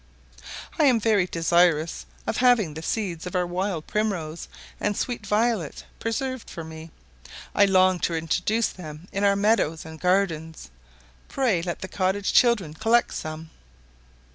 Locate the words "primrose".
3.85-4.47